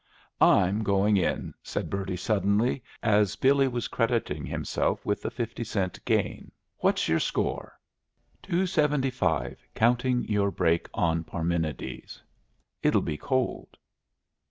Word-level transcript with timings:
"I'm 0.41 0.81
going 0.81 1.15
in," 1.15 1.53
said 1.61 1.87
Bertie, 1.91 2.17
suddenly, 2.17 2.81
as 3.03 3.35
Billy 3.35 3.67
was 3.67 3.87
crediting 3.87 4.47
himself 4.47 5.05
with 5.05 5.23
a 5.25 5.29
fifty 5.29 5.63
cent 5.63 6.03
gain. 6.05 6.51
"What's 6.79 7.07
your 7.07 7.19
score?" 7.19 7.79
"Two 8.41 8.65
seventy 8.65 9.11
five, 9.11 9.59
counting 9.75 10.23
your 10.27 10.49
break 10.49 10.89
on 10.95 11.23
Parmenides. 11.23 12.23
It'll 12.81 13.01
be 13.03 13.17
cold." 13.17 13.77